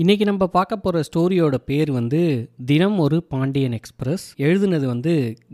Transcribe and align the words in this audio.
இன்றைக்கி 0.00 0.24
நம்ம 0.28 0.44
பார்க்க 0.54 0.76
போகிற 0.76 1.00
ஸ்டோரியோட 1.08 1.56
பேர் 1.68 1.90
வந்து 1.96 2.20
தினம் 2.68 2.98
ஒரு 2.98 3.16
பாண்டியன் 3.32 3.74
எக்ஸ்பிரஸ். 3.78 4.24
எழுதுனது 4.46 4.86
வந்து 4.92 5.12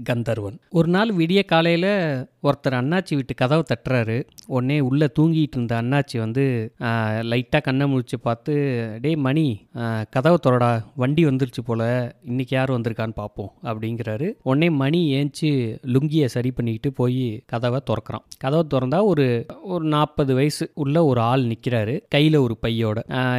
கந்தர்வன். 0.08 0.58
ஒரு 0.79 0.88
நாள் 0.88 1.11
விடிய 1.21 1.41
காலையில் 1.53 1.87
ஒருத்தர் 2.48 2.76
அண்ணாச்சி 2.80 3.12
வீட்டு 3.14 3.34
கதவை 3.40 3.62
தட்டுறாரு. 3.70 4.18
உடனே 4.46 4.76
உள்ளே 4.88 5.06
தூங்கிட்டு 5.18 5.56
இருந்த 5.58 5.74
அண்ணாச்சி 5.82 6.16
வந்து 6.18 6.44
லைட்டாக 7.30 7.62
கண்ணை 7.68 7.88
முழிச்சு 7.92 8.18
பார்த்து 8.27 8.54
டேய் 9.02 9.18
மணி 9.27 9.45
கதவை 10.16 10.39
திறடா 10.46 10.70
வண்டி 11.02 11.25
வந்துருச்சு 11.30 11.64
போல் 11.70 11.84
இன்னைக்கு 12.30 12.55
யார் 12.57 12.75
வந்திருக்கான்னு 12.77 13.18
பார்ப்போம் 13.23 13.50
அப்படிங்கிறாரு. 13.64 14.29
உடனே 14.43 14.70
மணி 14.82 15.02
ஏஞ்சி 15.18 15.50
லுங்கியை 15.96 16.30
சரி 16.36 16.52
பண்ணிக்கிட்டு 16.52 16.93
போய் 16.93 17.20
கதவை 17.55 17.82
திறக்கிறான். 17.91 18.27
கதவை 18.39 18.64
திறந்தா 18.77 19.02
ஒரு 19.11 19.29
ஒரு 19.75 19.84
நாற்பது 19.96 20.34
வயசு 20.34 20.70
உள்ள 20.84 21.05
ஒரு 21.05 21.23
ஆள் 21.32 21.50
நிற்கிறாரு 21.52 21.96
கையில் 22.16 22.41
ஒரு 22.46 22.57
பையோட. 22.66 22.98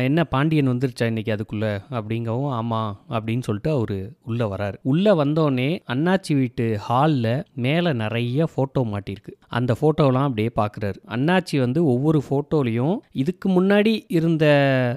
என்ன 0.09 0.27
பாண்டியன் 0.35 0.73
வந்து 0.73 0.87
வந்துருச்சா 0.89 1.05
இன்னைக்கு 1.05 1.35
அதுக்குள்ள 1.35 1.67
அப்படிங்கவும் 1.91 2.49
ஆமாம் 2.49 3.01
அப்படின்னு 3.09 3.41
சொல்லிட்டு 3.41 3.71
அவர் 3.71 3.95
உள்ளே 4.23 4.45
வராரு. 4.45 4.73
உள்ளே 4.83 5.11
வந்தோடனே 5.11 5.79
அண்ணாச்சி 5.87 6.33
வீட்டு 6.33 6.77
ஹாலில் 6.79 7.43
மேலே 7.55 7.93
நிறைய 7.93 8.47
ஃபோட்டோ 8.55 8.81
மாட்டியிருக்கு 8.83 9.33
அந்த 9.51 9.71
ஃபோட்டோலாம் 9.73 10.27
அப்படியே 10.27 10.51
பார்க்குறாரு. 10.55 10.97
அண்ணாச்சி 11.09 11.59
வந்து 11.59 11.79
ஒவ்வொரு 11.85 12.21
ஃபோட்டோலையும் 12.27 12.95
இதுக்கு 13.13 13.49
முன்னாடி 13.49 13.93
இருந்த 14.09 14.45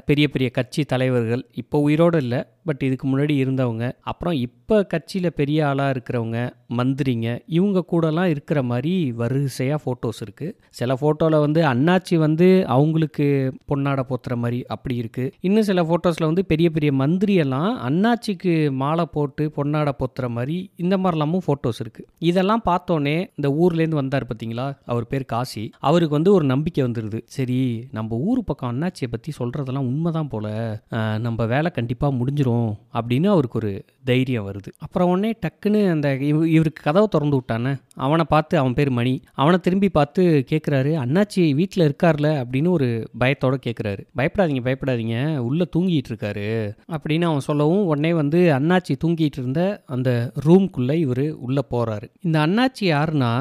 பெரிய 0.07 0.29
பெரிய 0.29 0.51
கட்சி 0.51 0.85
தலைவர்கள் 0.85 1.45
இப்போ 1.55 1.79
உயிரோடு 1.81 2.19
இல்லை 2.19 2.41
பட் 2.67 2.83
இதுக்கு 2.83 3.07
முன்னாடி 3.09 3.35
இருந்தவங்க 3.35 3.85
அப்புறம் 4.03 4.37
இப்போ 4.39 4.77
கட்சியில் 4.85 5.29
பெரிய 5.35 5.67
ஆளாக 5.67 5.93
இருக்கிறவங்க 5.95 6.41
மந்திரிங்க 6.73 7.29
இவங்க 7.49 7.85
கூடலாம் 7.89 8.31
இருக்கிற 8.31 8.63
மாதிரி 8.63 8.93
வரிசையாக 9.13 9.81
ஃபோட்டோஸ் 9.83 10.21
இருக்குது 10.23 10.55
சில 10.71 10.95
ஃபோட்டோவில் 10.95 11.41
வந்து 11.41 11.61
அண்ணாச்சி 11.67 12.17
வந்து 12.17 12.49
அவங்களுக்கு 12.69 13.27
பொன்னாடை 13.67 14.05
போத்துற 14.09 14.37
மாதிரி 14.37 14.61
அப்படி 14.69 14.95
இருக்குது 15.03 15.33
இன்னும் 15.41 15.63
சில 15.63 15.83
ஃபோட்டோஸில் 15.83 16.29
வந்து 16.31 16.45
பெரிய 16.45 16.71
பெரிய 16.71 16.93
மந்திரியெல்லாம் 16.93 17.73
அண்ணாச்சிக்கு 17.89 18.55
மாலை 18.77 19.07
போட்டு 19.13 19.47
பொன்னாடை 19.57 19.95
போத்துற 19.99 20.29
மாதிரி 20.29 20.57
இந்த 20.77 20.97
மாதிரிலாமும் 20.99 21.45
ஃபோட்டோஸ் 21.47 21.83
இருக்குது 21.85 22.09
இதெல்லாம் 22.25 22.65
பார்த்தோன்னே 22.67 23.17
இந்த 23.37 23.51
ஊர்லேருந்து 23.59 24.01
வந்தார் 24.01 24.29
பற்றி 24.29 24.42
பார்த்தீங்களா 24.43 24.79
அவர் 24.85 25.07
பேர் 25.07 25.25
காசி. 25.25 25.71
அவருக்கு 25.79 26.15
வந்து 26.15 26.33
ஒரு 26.33 26.45
நம்பிக்கை 26.45 26.85
வந்துடுது 26.85 27.21
சரி 27.25 27.89
நம்ம 27.91 28.17
ஊர் 28.17 28.45
பக்கம் 28.45 28.81
அண்ணாச்சியை 28.81 29.11
பற்றி 29.11 29.33
சொல்கிறதெல்லாம் 29.39 29.79
உண்மைதான் 29.79 30.29
போல். 30.29 30.81
நம்ம 31.21 31.47
வேலை 31.47 31.71
கண்டிப்பாக 31.71 32.17
முடிஞ்சிரும் 32.17 32.77
அப்படின்னு 32.95 33.27
அவருக்கு 33.27 33.59
ஒரு 33.59 33.85
தைரியம் 34.05 34.53
வருது. 34.53 34.73
அப்புறம் 34.79 35.09
உடனே 35.09 35.35
டக்குன்னு 35.47 35.91
அந்த 35.91 36.17
இவ- 36.17 36.49
இவருக்கு 36.49 36.83
கதவை 36.83 37.09
திறந்து 37.11 37.35
விட்டானே. 37.35 37.75
அவனை 37.97 38.25
பார்த்து 38.29 38.55
அவன் 38.59 38.75
பேர் 38.75 38.91
மணி. 38.91 39.15
அவனை 39.33 39.59
திரும்பி 39.59 39.89
பார்த்து 39.89 40.23
கேட்குறாரு 40.51 40.93
அண்ணாச்சி 41.05 41.43
வீட்டில் 41.55 41.87
இருக்கார்ல? 41.89 42.29
அப்படின்னு 42.43 42.69
ஒரு 42.69 42.89
பயத்தோட 43.21 43.55
கேட்குறாரு 43.67 44.03
பயப்படாதீங்க 44.19 44.63
பயப்படாதீங்க. 44.69 45.17
உள்ளே 45.49 45.67
தூங்கிட்டு 45.77 46.11
இருக்காரு 46.13 46.47
அப்படின்னு 46.95 47.29
அவன் 47.31 47.47
சொல்லவும் 47.49 47.85
உடனே 47.85 48.13
வந்து 48.13 48.41
அண்ணாச்சி 48.59 48.97
தூங்கிட்டு 49.05 49.41
இருந்த 49.43 49.63
அந்த 49.87 50.11
ரூம்குள்ளே 50.47 50.97
இவர் 50.97 51.25
உள்ளே 51.47 51.65
போகிறாரு 51.71 52.09
இந்த 52.21 52.39
அண்ணாச்சி 52.47 52.87
யாருன்னா 52.87 53.33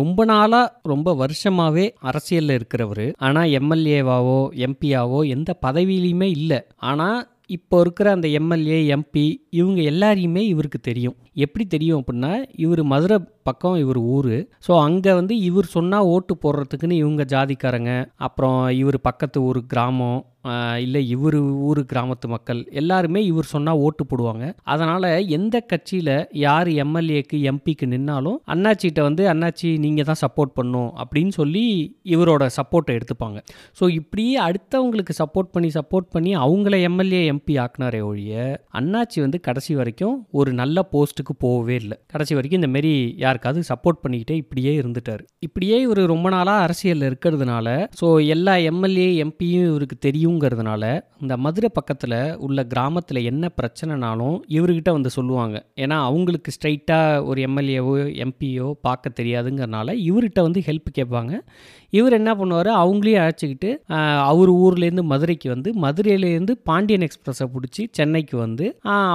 ரொம்ப 0.00 0.24
நாளாக 0.24 0.74
ரொம்ப 0.82 1.14
வருஷமாகவே 1.14 1.86
அரசியலில் 2.10 2.56
இருக்கிறவர். 2.60 3.06
ஆனால் 3.16 3.52
எம்எல்ஏவாவோ 3.58 4.40
எம்பியாவோ 4.66 5.20
எந்த 5.28 5.50
பதவியிலையுமே 5.66 6.28
இல்லை. 6.38 6.60
ஆனால் 6.76 7.20
இப்போ 7.46 7.76
இருக்கிற 7.80 8.08
அந்த 8.10 8.28
எம்எல்ஏ 8.28 8.76
எம்பி 8.94 9.24
இவங்க 9.50 9.80
எல்லாரையுமே 9.82 10.42
இவருக்கு 10.52 10.78
தெரியும். 10.78 11.16
எப்படி 11.44 11.64
தெரியும் 11.66 12.02
அப்படின்னா 12.02 12.30
இவர் 12.56 12.82
மதுரை 12.82 13.18
பக்கம் 13.50 13.78
இவர் 13.84 14.00
ஊர். 14.16 14.34
ஸோ 14.68 14.72
அங்கே 14.86 15.12
வந்து 15.20 15.36
இவர் 15.50 15.74
சொன்னால் 15.76 16.10
ஓட்டு 16.14 16.36
போடுறதுக்குன்னு 16.42 17.02
இவங்க 17.04 17.22
ஜாதிக்காரங்க. 17.36 17.92
அப்புறம் 18.28 18.60
இவர் 18.82 19.00
பக்கத்து 19.10 19.38
ஊர் 19.50 19.62
கிராமம் 19.74 20.20
இல்லை 20.82 21.00
இவர் 21.14 21.36
ஊர் 21.68 21.78
கிராமத்து 21.88 22.26
மக்கள். 22.32 22.60
எல்லாருமே 22.80 23.20
இவர் 23.30 23.48
சொன்னால் 23.52 23.80
ஓட்டு 23.86 24.02
போடுவாங்க. 24.10 24.44
அதனால் 24.72 25.06
எந்த 25.36 25.56
கட்சியில் 25.70 26.12
யார் 26.42 26.68
எம்எல்ஏக்கு 26.84 27.38
எம்பிக்கு 27.50 27.86
நின்னாலும் 27.94 28.38
அண்ணாச்சிகிட்ட 28.54 29.00
வந்து 29.08 29.24
அண்ணாச்சி 29.32 29.70
நீங்கள் 29.84 30.08
தான் 30.10 30.20
சப்போர்ட் 30.22 30.54
பண்ணும் 30.58 30.88
அப்படின்னு 31.02 31.32
சொல்லி 31.38 31.64
இவரோட 32.14 32.46
சப்போர்ட்டை 32.58 32.94
எடுத்துப்பாங்க. 32.98 33.40
ஸோ 33.80 33.86
இப்படியே 33.98 34.38
அடுத்தவங்களுக்கு 34.46 35.16
சப்போர்ட் 35.20 35.52
பண்ணி 35.56 35.70
சப்போர்ட் 35.78 36.08
பண்ணி 36.14 36.32
அவங்கள 36.44 36.80
எம்எல்ஏ 36.90 37.22
எம்பி 37.32 37.56
ஆக்குனாரே 37.64 38.00
ஒழிய 38.10 38.46
அண்ணாச்சி 38.80 39.20
வந்து 39.26 39.40
கடைசி 39.48 39.74
வரைக்கும் 39.80 40.16
ஒரு 40.40 40.52
நல்ல 40.62 40.86
போஸ்ட்டுக்கு 40.94 41.36
போகவே 41.46 41.76
இல்லை. 41.82 41.98
கடைசி 42.14 42.34
வரைக்கும் 42.38 42.60
இந்தமாரி 42.62 42.94
யார் 43.26 43.39
யாருக்காவது 43.40 43.70
சப்போர்ட் 43.72 44.00
பண்ணிக்கிட்டே 44.04 44.34
இப்படியே 44.42 44.72
இருந்துட்டார். 44.80 45.22
இப்படியே 45.38 45.76
இவர் 45.80 46.00
ரொம்ப 46.12 46.28
நாளாக 46.30 46.64
அரசியலில் 46.66 47.06
இருக்கிறதுனால 47.10 47.68
ஸோ 48.00 48.06
எல்லா 48.26 48.54
எம்எல்ஏ 48.70 49.08
எம்பியும் 49.24 49.68
இவருக்கு 49.70 49.96
தெரியுங்கிறதுனால 50.06 50.84
இந்த 51.20 51.34
மதுரை 51.36 51.70
பக்கத்தில் 51.72 52.16
உள்ள 52.46 52.60
கிராமத்தில் 52.64 53.20
என்ன 53.30 53.50
பிரச்சனைனாலும் 53.60 54.36
இவர்கிட்ட 54.56 54.90
வந்து 54.96 55.10
சொல்லுவாங்க. 55.10 55.56
ஏன்னா 55.76 55.96
அவங்களுக்கு 56.08 56.52
ஸ்ட்ரைட்டாக 56.56 57.24
ஒரு 57.24 57.40
எம்எல்ஏவோ 57.48 57.94
எம்பியோ 58.26 58.68
பார்க்க 58.86 59.16
தெரியாதுங்கிறனால 59.20 59.94
இவர்கிட்ட 60.08 60.40
வந்து 60.48 60.62
ஹெல்ப் 60.66 60.90
கேட்பாங்க. 60.98 61.32
இவர் 61.98 62.16
என்ன 62.18 62.30
பண்ணுவார்? 62.40 62.70
அவங்களையும் 62.82 63.20
அழைச்சிக்கிட்டு 63.22 63.70
அவர் 64.30 64.50
ஊர்லேருந்து 64.62 65.04
மதுரைக்கு 65.12 65.48
வந்து 65.54 65.70
மதுரையிலேருந்து 65.84 66.54
பாண்டியன் 66.68 67.06
எக்ஸ்பிரஸை 67.06 67.46
பிடிச்சி 67.54 67.82
சென்னைக்கு 67.98 68.36
வந்து 68.44 68.66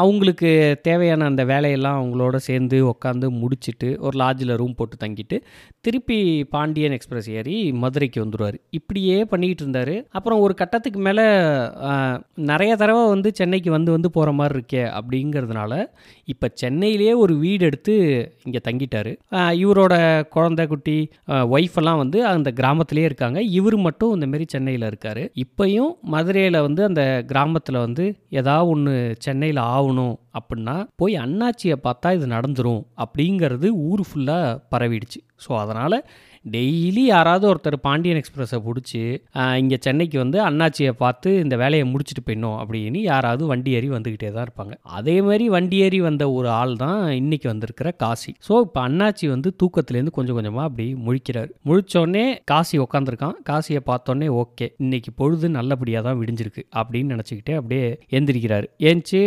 அவங்களுக்கு 0.02 0.50
தேவையான 0.88 1.26
அந்த 1.32 1.46
வேலையெல்லாம் 1.52 2.00
அவங்களோட 2.02 2.36
சேர்ந்து 2.50 2.80
உட்காந்து 2.92 3.30
முடிச்சிட்டு 3.42 3.90
ஒரு 4.06 4.16
லாட்ஜில் 4.22 4.54
ரூம் 4.62 4.76
போட்டு 4.80 4.98
தங்கிட்டு 5.04 5.40
திருப்பி 5.86 6.20
பாண்டியன் 6.56 6.96
எக்ஸ்பிரஸ் 6.98 7.30
ஏறி 7.38 7.58
மதுரைக்கு 7.84 8.20
வந்துடுவார் 8.24 8.58
இப்படியே 8.80 9.18
பண்ணிக்கிட்டு 9.32 9.64
இருந்தார். 9.66 9.96
அப்புறம் 10.18 10.42
ஒரு 10.46 10.54
கட்டத்துக்கு 10.62 11.00
மேலே 11.08 11.26
நிறைய 12.52 12.72
தடவை 12.82 13.04
வந்து 13.14 13.32
சென்னைக்கு 13.40 13.70
வந்து 13.78 13.92
வந்து 13.96 14.10
போகிற 14.16 14.32
மாதிரி 14.40 14.56
இருக்கே 14.58 14.84
அப்படிங்கிறதுனால 14.98 15.74
இப்போ 16.34 16.48
சென்னையிலேயே 16.62 17.14
ஒரு 17.24 17.34
வீடு 17.44 17.64
எடுத்து 17.70 17.96
இங்கே 18.48 18.62
தங்கிட்டார். 18.68 19.12
இவரோட 19.64 19.94
குழந்தை 20.36 20.64
குட்டி 20.72 20.98
ஒய்ஃப் 21.56 21.78
எல்லாம் 21.82 22.02
வந்து 22.04 22.20
அந்த 22.34 22.50
கிராமத்திலே 22.66 23.06
இருக்காங்க. 23.10 23.40
இவர் 23.60 23.78
மட்டும் 23.88 24.14
இந்த 24.16 24.28
மாரி 24.34 24.46
சென்னையில் 24.56 24.90
இருக்காரு. 24.92 25.24
இப்பையும் 25.46 25.92
மதுரையில் 26.14 26.64
வந்து 26.68 26.82
அந்த 26.90 27.04
கிராமத்தில் 27.32 27.84
வந்து 27.86 28.06
ஏதாவது 28.42 28.70
ஒன்று 28.74 28.94
சென்னையில் 29.26 29.62
ஆகணும் 29.76 30.16
அப்படின்னா 30.40 30.76
போய் 31.02 31.16
அண்ணாச்சியை 31.26 31.78
பார்த்தா 31.88 32.10
இது 32.18 32.28
நடந்துடும் 32.36 32.82
அப்படிங்கிறது 33.04 33.68
ஊர் 33.90 34.04
ஃபுல்லாக 34.08 34.58
பரவிடுச்சு. 34.74 35.20
ஸோ 35.46 35.52
அதனால் 35.64 35.98
டெய்லி 36.54 37.04
யாராவது 37.06 37.46
ஒருத்தர் 37.52 37.78
பாண்டியன் 37.86 38.20
எக்ஸ்பிரஸை 38.20 38.58
பிடிச்சி 38.66 39.00
இங்கே 39.62 39.78
சென்னைக்கு 39.86 40.18
வந்து 40.22 40.38
அண்ணாச்சியை 40.48 40.92
பார்த்து 41.00 41.30
இந்த 41.44 41.56
வேலையை 41.62 41.86
முடிச்சுட்டு 41.92 42.24
போயிடணும் 42.26 42.58
அப்படின்னு 42.62 43.00
யாராவது 43.12 43.44
வண்டி 43.52 43.72
ஏறி 43.78 43.90
வந்துக்கிட்டே 43.96 44.30
தான் 44.36 44.46
இருப்பாங்க. 44.48 44.74
அதே 44.98 45.16
மாதிரி 45.28 45.46
வண்டி 45.56 45.78
ஏறி 45.86 46.00
வந்த 46.08 46.24
ஒரு 46.38 46.50
ஆள் 46.60 46.76
தான் 46.84 47.02
இன்னைக்கு 47.22 47.48
வந்திருக்கிற 47.54 47.92
காசி. 48.04 48.34
ஸோ 48.48 48.54
இப்போ 48.68 48.82
அண்ணாச்சி 48.88 49.26
வந்து 49.34 49.52
தூக்கத்துலேருந்து 49.64 50.16
கொஞ்சம் 50.20 50.38
கொஞ்சமாக 50.40 50.68
அப்படி 50.70 50.88
முழிக்கிறார். 51.08 51.50
முழிச்சோடனே 51.70 52.26
காசி 52.54 52.76
உட்காந்துருக்கான் 52.86 53.36
காசியை 53.52 53.84
பார்த்தோன்னே 53.92 54.30
ஓகே 54.44 54.68
இன்னைக்கு 54.86 55.14
பொழுது 55.22 55.50
நல்லபடியாக 55.58 56.08
தான் 56.10 56.20
விடிஞ்சிருக்கு 56.22 56.64
அப்படின்னு 56.80 57.14
நினச்சிக்கிட்டே 57.16 57.56
அப்படியே 57.62 57.88
எந்திரிக்கிறார். 58.20 58.68
ஏஞ்சி 58.92 59.22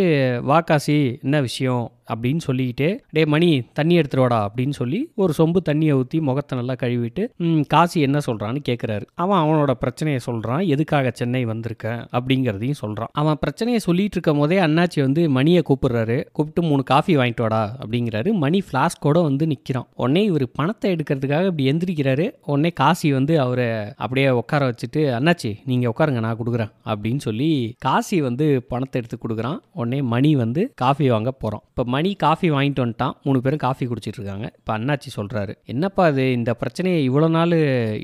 வா 0.51 0.59
காசி 0.71 0.97
என்ன 1.25 1.37
விஷயம்? 1.41 1.85
அப்படின்னு 2.09 2.43
சொல்லிக்கிட்டே 2.47 2.89
டே 3.11 3.23
மணி 3.35 3.49
தண்ணி 3.79 3.95
எடுத்துருவாடா 4.01 4.39
அப்படின்னு 4.47 4.77
சொல்லி 4.81 5.01
ஒரு 5.23 5.33
சொம்பு 5.39 5.61
தண்ணியை 5.69 5.95
ஊற்றி 6.01 6.19
முகத்தை 6.29 6.53
நல்லா 6.59 6.77
கழுவிட்டு 6.83 7.25
காசி 7.73 7.99
என்ன 8.07 8.17
சொல்கிறான்னு 8.27 8.61
கேட்குறாரு 8.69 9.05
அவன் 9.23 9.41
அவனோட 9.43 9.71
பிரச்சனையை 9.83 10.21
சொல்கிறான் 10.27 10.63
எதுக்காக 10.73 11.11
சென்னை 11.19 11.43
வந்திருக்கேன் 11.51 12.01
அப்படிங்கிறதையும் 12.15 12.81
சொல்கிறான் 12.83 13.11
அவன் 13.21 13.39
பிரச்சனையை 13.43 13.79
சொல்லிட்டு 13.87 14.15
இருக்கும் 14.17 14.39
போதே 14.41 14.57
அண்ணாச்சி 14.65 14.99
வந்து 15.05 15.21
மணியை 15.37 15.61
கூப்பிடுறாரு. 15.69 16.17
கூப்பிட்டு 16.35 16.61
மூணு 16.69 16.83
காஃபி 16.91 17.13
வாங்கிட்டு 17.19 17.43
வாடா 17.45 17.61
அப்படிங்கிறாரு. 17.81 18.29
மணி 18.43 18.59
ஃப்ளாஸ்கோட 18.67 19.17
வந்து 19.27 19.45
நிற்கிறான் 19.51 19.87
உடனே 20.01 20.21
இவர் 20.29 20.45
பணத்தை 20.59 20.87
எடுக்கிறதுக்காக 20.95 21.49
இப்படி 21.51 21.65
எந்திரிக்கிறாரு. 21.71 22.25
உடனே 22.51 22.71
காசி 22.81 23.07
வந்து 23.17 23.33
அவரை 23.45 23.67
அப்படியே 24.03 24.29
உட்கார 24.41 24.61
வச்சுட்டு 24.71 25.01
அண்ணாச்சி 25.17 25.51
நீங்கள் 25.71 25.91
உட்காருங்க 25.93 26.21
நான் 26.27 26.39
கொடுக்குறேன் 26.41 26.71
அப்படின்னு 26.91 27.23
சொல்லி 27.27 27.49
காசி 27.87 28.19
வந்து 28.27 28.47
பணத்தை 28.71 28.97
எடுத்து 29.01 29.17
கொடுக்குறான். 29.17 29.59
உடனே 29.79 29.99
மணி 30.13 30.31
வந்து 30.43 30.63
காஃபி 30.83 31.07
வாங்க 31.15 31.31
போகிறோம் 31.43 31.63
இப்போ 31.71 31.85
மணி 31.99 32.11
காஃபி 32.25 32.47
வாங்கிட்டு 32.55 32.83
வந்துட்டான். 32.85 33.15
மூணு 33.27 33.37
பேரும் 33.45 33.65
காஃபி 33.67 33.85
குடிச்சிட்டு 33.91 34.19
இருக்காங்க 34.19 34.47
இப்போ 34.57 34.71
அண்ணாச்சி 34.77 35.09
சொல்கிறாரு 35.19 35.53
என்னப்பா 35.73 36.03
இது? 36.11 36.25
இந்த 36.39 36.51
பிரச்சனையை 36.63 36.99
இவ்வளோ 37.09 37.27
நாள் 37.37 37.55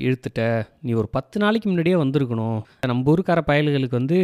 இழுத்துட்ட? 0.06 0.42
நீ 0.86 0.92
ஒரு 1.02 1.08
பத்து 1.16 1.36
நாளைக்கு 1.42 1.68
முன்னாடியே 1.70 1.98
வந்திருக்கணும். 2.04 2.58
நம்ம 2.90 3.12
ஊருக்கார 3.12 3.42
பயல்களுக்கு 3.50 4.00
வந்து 4.00 4.18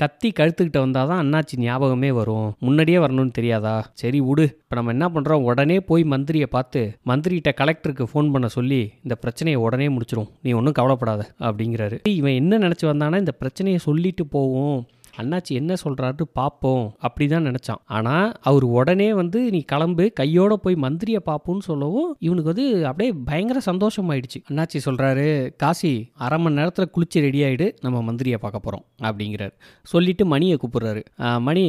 கத்தி 0.00 0.28
கழுத்துக்கிட்ட 0.38 0.78
வந்தால் 0.84 1.10
தான் 1.10 1.20
அண்ணாச்சி 1.22 1.54
ஞாபகமே 1.64 2.08
வரும். 2.18 2.48
முன்னாடியே 2.66 2.98
வரணும்னு 3.04 3.36
தெரியாதா? 3.38 3.76
சரி 4.00 4.18
விடு. 4.26 4.44
இப்போ 4.62 4.74
நம்ம 4.78 4.92
என்ன 4.94 5.06
பண்ணுறோம் 5.14 5.44
உடனே 5.50 5.76
போய் 5.90 6.02
மந்திரியை 6.12 6.48
பார்த்து 6.56 6.80
மந்திரிகிட்ட 7.10 7.52
கலெக்டருக்கு 7.60 8.10
ஃபோன் 8.10 8.28
பண்ண 8.34 8.48
சொல்லி 8.56 8.80
இந்த 9.04 9.14
பிரச்சனையை 9.22 9.60
உடனே 9.66 9.86
முடிச்சிடும் 9.94 10.28
நீ 10.46 10.52
ஒன்றும் 10.58 10.76
கவலைப்படாத. 10.80 11.22
அப்படிங்கிறாரு. 11.48 11.98
இவன் 12.18 12.38
என்ன 12.40 12.58
நினச்சி 12.66 12.86
வந்தானா 12.90 13.18
இந்த 13.24 13.34
பிரச்சனையை 13.42 13.80
சொல்லிட்டு 13.88 14.26
போவோம். 14.36 14.78
அண்ணாச்சி 15.22 15.52
என்ன 15.60 15.72
சொல்கிறாரு 15.84 16.24
பார்ப்போம் 16.38 16.84
அப்படி 17.06 17.26
தான் 17.32 17.46
நினச்சான். 17.48 17.80
ஆனால் 17.96 18.28
அவர் 18.50 18.66
உடனே 18.78 19.08
வந்து 19.20 19.40
நீ 19.54 19.60
கிளம்பு 19.72 20.06
கையோட 20.20 20.54
போய் 20.66 20.76
மந்திரியை 20.86 21.22
பார்ப்போன்னு 21.30 21.66
சொல்லவும் 21.70 22.10
இவனுக்கு 22.26 22.52
வந்து 22.52 22.68
அப்படியே 22.90 23.12
பயங்கர 23.30 23.60
சந்தோஷமாயிடுச்சு. 23.70 24.40
அண்ணாச்சி 24.50 24.80
சொல்கிறாரு 24.88 25.26
காசி 25.64 25.94
அரை 26.26 26.38
மணி 26.44 26.58
நேரத்தில் 26.60 26.92
குளிச்சு 26.94 27.24
ரெடி 27.26 27.42
ஆகிடு 27.48 27.68
நம்ம 27.86 28.04
மந்திரியை 28.10 28.40
பார்க்க 28.46 28.66
போகிறோம் 28.66 28.86
அப்படிங்கிறார். 29.08 29.54
சொல்லிட்டு 29.94 30.26
மணியை 30.34 30.56
கூப்பிடுறாரு. 30.62 31.04
மணி 31.48 31.66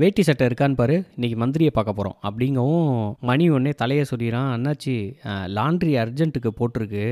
வேட்டி 0.00 0.22
சட்டை 0.26 0.44
இருக்கான்னு 0.48 0.78
பாரு 0.80 0.96
இன்னைக்கு 1.16 1.36
மந்திரியை 1.42 1.70
பார்க்க 1.76 1.96
போகிறோம் 1.98 2.16
அப்படிங்கவும் 2.28 2.90
மணி 3.28 3.44
உடனே 3.54 3.72
தலையை 3.82 4.04
சொல்லிடுறான். 4.10 4.50
அண்ணாச்சி 4.56 4.94
லாண்ட்ரி 5.56 5.92
அர்ஜென்ட்டுக்கு 6.02 6.50
போட்டிருக்கு 6.58 7.04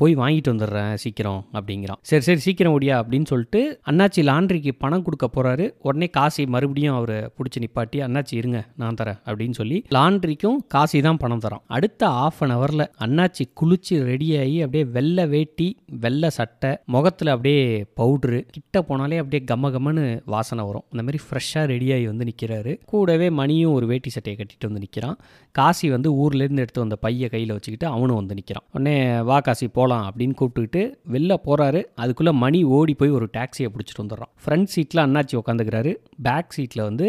போய் 0.00 0.14
வாங்கிட்டு 0.22 0.52
வந்துடுறேன் 0.52 0.92
சீக்கிரம் 1.02 1.40
அப்படிங்கிறான். 1.56 2.00
சரி 2.10 2.24
சரி 2.28 2.42
சீக்கிரம் 2.46 2.74
ஓடியா 2.76 2.96
அப்படின்னு 3.02 3.30
சொல்லிட்டு 3.32 3.62
அண்ணாச்சி 3.92 4.22
லாண்ட்ரிக்கு 4.30 4.74
பணம் 4.84 4.95
கொடுக்க 5.02 5.26
போகிறாரு 5.26 5.64
உடனே 5.82 6.06
காசி 6.06 6.46
மறுபடியும் 6.46 6.96
அவரை 6.96 7.18
பிடிச்சி 7.36 7.60
நிப்பாட்டி 7.64 7.98
அண்ணாச்சி 8.06 8.34
இருங்க 8.36 8.66
நான் 8.76 8.98
தரேன் 9.00 9.18
அப்படின்னு 9.26 9.50
சொல்லி 9.50 9.84
லாண்ட்ரிக்கும் 9.94 10.58
காசி 10.68 11.00
தான் 11.00 11.16
பணம் 11.16 11.42
தரான். 11.44 11.62
அடுத்த 11.66 12.08
ஆஃப் 12.24 12.40
அன் 12.42 12.54
ஹவரில் 12.56 12.86
அண்ணாச்சி 13.06 13.44
குளிச்சு 13.60 13.96
ரெடியாகி 14.10 14.56
அப்படியே 14.64 14.84
வெள்ளை 14.84 15.26
வேட்டி 15.26 15.68
வெள்ளை 16.04 16.30
சட்டை 16.30 16.76
முகத்தில் 16.84 17.28
அப்படியே 17.28 17.86
பவுட்ரு 18.00 18.40
கிட்ட 18.50 18.84
போனாலே 18.88 19.18
அப்படியே 19.22 19.44
கம்ம 19.50 19.70
கம்மன்னு 19.76 20.20
வாசனை 20.24 20.64
வரும். 20.64 20.84
அந்த 20.90 21.02
மாதிரி 21.02 21.20
ஃப்ரெஷ்ஷாக 21.26 21.66
ரெடியாகி 21.72 22.06
வந்து 22.06 22.24
நிற்கிறாரு 22.24 22.78
கூடவே 22.84 23.30
மணியும் 23.30 23.72
ஒரு 23.72 23.86
வேட்டி 23.86 24.10
சட்டையை 24.10 24.38
கட்டிட்டு 24.38 24.68
வந்து 24.68 24.80
நிற்கிறான் 24.80 25.16
காசி 25.50 25.90
வந்து 25.90 26.08
ஊர்லேருந்து 26.22 26.62
எடுத்து 26.64 26.80
வந்த 26.80 26.96
பையை 26.96 27.28
கையில் 27.28 27.52
வச்சுக்கிட்டு 27.52 27.86
அவனும் 27.86 28.16
வந்து 28.16 28.34
நிற்கிறான் 28.34 28.66
உடனே 28.72 28.96
வா 29.22 29.40
காசி 29.40 29.68
போகலாம் 29.68 30.10
அப்படின்னு 30.10 30.34
கூப்பிட்டுக்கிட்டு 30.40 30.82
வெளில 31.12 31.36
போகிறாரு 31.46 31.82
அதுக்குள்ளே 31.94 32.32
மணி 32.32 32.64
ஓடி 32.64 32.94
போய் 32.94 33.10
ஒரு 33.10 33.28
டாக்ஸியை 33.32 33.68
பிடிச்சிட்டு 33.74 34.02
வந்துடுறான். 34.02 34.32
ஃப்ரண்ட் 34.44 34.70
சீட்டில் 34.86 35.04
அண்ணாச்சி 35.04 35.34
உட்காந்துக்கிறாரு 35.36 35.92
பேக் 36.22 36.52
சீட்டில் 36.56 36.82
வந்து 36.82 37.06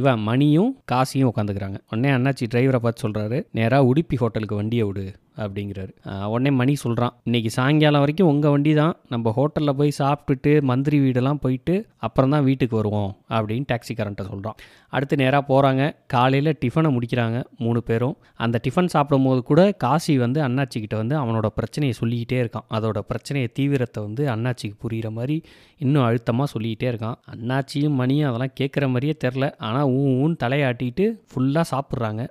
இவன் 0.00 0.20
மணியும் 0.28 0.70
காசியும் 0.92 1.30
உட்காந்துக்கிறாங்க 1.30 1.78
உடனே 1.90 2.10
அண்ணாச்சி 2.16 2.46
டிரைவரை 2.52 2.80
பார்த்து 2.84 3.04
சொல்கிறாரு 3.04 3.38
நேராக 3.52 3.88
உடுப்பி 3.90 4.16
ஹோட்டலுக்கு 4.16 4.58
வண்டியை 4.60 4.84
விடு. 4.86 5.04
அப்படிங்கிறாரு. 5.42 5.92
உடனே 6.32 6.50
மணி 6.60 6.72
சொல்கிறான் 6.84 7.14
இன்னைக்கு 7.28 7.50
சாயங்காலம் 7.56 8.02
வரைக்கும் 8.04 8.30
உங்கள் 8.32 8.52
வண்டி 8.54 8.72
தான் 8.80 8.94
நம்ம 9.12 9.32
ஹோட்டலில் 9.38 9.76
போய் 9.80 9.92
சாப்பிட்டுட்டு 10.00 10.52
மந்திரி 10.70 10.98
வீடெல்லாம் 11.04 11.40
போயிட்டு 11.44 11.74
அப்புறம் 12.06 12.32
தான் 12.34 12.44
வீட்டுக்கு 12.48 12.74
வருவோம் 12.80 13.12
அப்படின்னு 13.36 13.66
டாக்ஸிக்காரன்ட்ட 13.72 14.24
சொல்கிறான் 14.30 14.58
அடுத்து 14.96 15.14
நேராக 15.22 15.42
போகிறாங்க 15.50 15.82
காலையில் 16.14 16.50
டிஃபனை 16.62 16.88
முடிக்கிறாங்க 16.96 17.38
மூணு 17.64 17.80
பேரும். 17.88 18.16
அந்த 18.44 18.56
டிஃபன் 18.64 18.92
சாப்பிடும் 18.94 19.26
போது 19.28 19.40
கூட 19.50 19.60
காசி 19.84 20.14
வந்து 20.24 20.40
அண்ணாச்சிக்கிட்ட 20.46 20.96
வந்து 21.02 21.14
அவனோட 21.22 21.48
பிரச்சனையை 21.58 21.94
சொல்லிக்கிட்டே 22.00 22.38
இருக்கான். 22.42 22.66
அதோட 22.76 22.98
பிரச்சனையை 23.10 23.48
தீவிரத்தை 23.58 24.00
வந்து 24.06 24.24
அண்ணாச்சிக்கு 24.34 24.76
புரிகிற 24.84 25.10
மாதிரி 25.18 25.36
இன்னும் 25.84 26.06
அழுத்தமாக 26.08 26.48
சொல்லிக்கிட்டே 26.54 26.88
இருக்கான். 26.92 27.18
அண்ணாச்சியும் 27.34 27.96
மணியும் 28.00 28.28
அதெல்லாம் 28.30 28.56
கேட்குற 28.60 28.86
மாதிரியே 28.94 29.14
தெரில 29.24 29.48
ஆனால் 29.68 29.88
ஊ 29.96 30.02
ஊன் 30.24 30.34
தலையாட்டிட்டு 30.44 31.06
ஃபுல்லாக 31.30 31.66
சாப்பிட்றாங்க. 31.72 32.24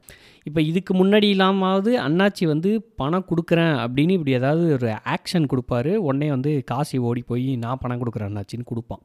இப்போ 0.47 0.59
இதுக்கு 0.69 0.91
முன்னாடி 0.99 1.27
இல்லாமாவது 1.33 1.91
அண்ணாச்சி 2.05 2.43
வந்து 2.51 2.69
பணம் 3.01 3.27
கொடுக்குறேன் 3.31 3.75
அப்படின்னு 3.83 4.15
இப்படி 4.17 4.33
ஏதாவது 4.39 4.65
ஒரு 4.77 4.89
ஆக்ஷன் 5.15 5.47
கொடுப்பாரு. 5.51 5.93
உடனே 6.07 6.29
வந்து 6.35 6.51
காசி 6.71 6.97
ஓடி 7.09 7.23
போய் 7.31 7.47
நான் 7.63 7.81
பணம் 7.83 8.01
கொடுக்குறேன் 8.01 8.29
அண்ணாச்சின்னு 8.31 8.69
கொடுப்பான். 8.71 9.01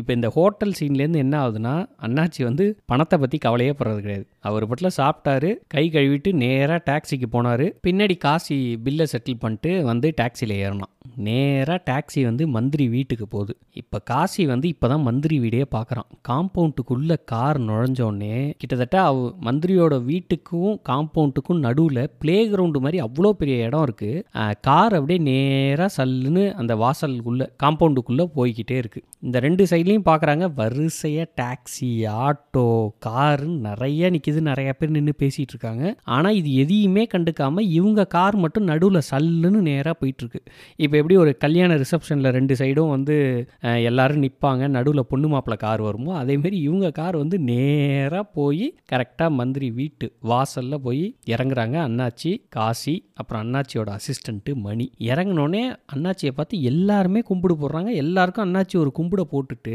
இப்போ 0.00 0.10
இந்த 0.18 0.30
ஹோட்டல் 0.36 0.76
சீன்லேருந்து 0.80 1.22
என்ன 1.26 1.36
ஆகுதுன்னா 1.44 1.74
அண்ணாச்சி 2.08 2.42
வந்து 2.48 2.66
பணத்தை 2.92 3.18
பற்றி 3.24 3.38
கவலையே 3.46 3.74
படுறது 3.80 4.02
கிடையாது. 4.06 4.26
அவர் 4.48 4.68
பட்டில் 4.70 4.96
சாப்பிட்டாரு 5.00 5.50
கை 5.74 5.84
கழுவிட்டு 5.96 6.32
நேராக 6.44 6.80
டாக்ஸிக்கு 6.90 7.28
போனார். 7.36 7.66
பின்னாடி 7.86 8.16
காசி 8.26 8.58
பில்லை 8.86 9.06
செட்டில் 9.12 9.42
பண்ணிட்டு 9.44 9.72
வந்து 9.90 10.10
டாக்ஸியில் 10.20 10.56
ஏறினான். 10.62 10.94
நேராக 11.28 11.78
டாக்ஸி 11.88 12.20
வந்து 12.28 12.44
மந்திரி 12.56 12.84
வீட்டுக்கு 12.94 13.26
போகுது. 13.34 13.52
இப்போ 13.80 13.98
காசி 14.10 14.42
வந்து 14.52 14.66
இப்போ 14.74 14.86
தான் 14.88 15.04
மந்திரி 15.08 15.36
வீடே 15.44 15.64
பார்க்குறான் 15.74 16.08
காம்பவுண்டுக்குள்ளே 16.28 17.16
கார் 17.32 17.58
நுழைஞ்சோடனே 17.68 18.36
கிட்டத்தட்ட 18.60 18.96
அவ 19.08 19.26
மந்திரியோட 19.46 19.94
வீட்டுக்கும் 20.10 20.74
காம்பவுண்டுக்கும் 20.90 21.62
நடுவில் 21.66 22.02
ப்ளே 22.22 22.36
கிரவுண்டு 22.50 22.82
மாதிரி 22.84 23.00
அவ்வளோ 23.06 23.32
பெரிய 23.40 23.66
இடம் 23.66 23.84
இருக்குது 23.88 24.24
கார் 24.68 24.96
அப்படியே 24.98 25.20
நேராக 25.30 25.90
சல்லுன்னு 25.96 26.44
அந்த 26.62 26.74
வாசலுக்குள்ளே 26.84 27.48
காம்பவுண்டுக்குள்ளே 27.64 28.26
போய்கிட்டே 28.36 28.78
இருக்குது 28.82 29.06
இந்த 29.26 29.38
ரெண்டு 29.46 29.62
சைட்லேயும் 29.70 30.08
பார்க்குறாங்க 30.10 30.44
வரிசையாக 30.60 31.28
டாக்ஸி 31.40 31.90
ஆட்டோ 32.24 32.66
காருன்னு 33.06 33.58
நிறைய 33.68 34.10
நிற்கிது 34.14 34.40
நிறைய 34.50 34.72
பேர் 34.72 34.94
நின்று 34.96 35.14
பேசிகிட்டு 35.22 35.54
இருக்காங்க. 35.54 35.84
ஆனால் 36.16 36.36
இது 36.40 36.50
எதையுமே 36.62 37.04
கண்டுக்காமல் 37.14 37.70
இவங்க 37.78 38.06
கார் 38.16 38.36
மட்டும் 38.36 38.68
நடுவில் 38.70 39.06
சல்லுன்னு 39.10 39.60
நேராக 39.70 39.94
போயிட்டுருக்கு 40.00 40.40
இப்போ 40.76 40.96
எப்படி 40.98 41.16
ஒரு 41.18 41.32
கல்யாண 41.38 41.76
ரிசப்ஷனில் 41.76 42.30
ரெண்டு 42.32 42.54
சைடும் 42.54 42.92
வந்து 42.92 43.16
அஹ், 43.62 43.80
எல்லாரும் 43.84 44.22
நிற்பாங்க 44.22 44.46
நடுவில் 44.70 45.08
பொண்ணு 45.08 45.28
மாப்பிள்ளை 45.28 45.58
கார் 45.58 45.82
வருமோ 45.82 46.12
அதேமாரி 46.18 46.56
இவங்க 46.62 46.90
கார் 46.92 47.16
வந்து 47.16 47.36
நேராக 47.48 48.24
போய் 48.34 48.62
கரெக்டாக 48.92 49.06
மந்திரி 49.38 49.68
வீட்டு 49.72 49.96
வாசலில் 50.28 50.56
போய் 50.82 51.02
இறங்குறாங்க. 51.28 51.56
அண்ணாச்சி 51.86 52.30
காசி 52.50 52.94
அப்புறம் 53.14 53.42
அண்ணாச்சியோட 53.42 53.90
அசிஸ்டண்ட்டு 53.96 54.26
மணி. 54.60 54.86
இறங்கினோடனே 55.08 55.62
அண்ணாச்சியை 55.92 56.32
பார்த்து 56.32 56.62
எல்லாருமே 56.70 57.20
கும்பிடு 57.24 57.54
போடுறாங்க. 57.56 57.90
எல்லாருக்கும் 57.98 58.46
அண்ணாச்சி 58.46 58.76
ஒரு 58.78 58.92
கும்பிட 58.98 59.22
போட்டுட்டு 59.30 59.74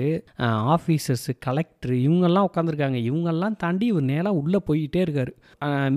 ஆஃபீஸர்ஸு 0.74 1.32
கலெக்டர் 1.40 1.96
இவங்கெல்லாம் 2.02 2.48
உட்காந்துருக்காங்க 2.48 2.72
இவங்கெல்லாம் 3.06 3.58
தாண்டி 3.58 3.86
இவர் 3.88 4.10
நேராக 4.10 4.40
உள்ளே 4.40 4.60
போய்கிட்டே 4.68 5.02
இருக்கார். 5.02 5.32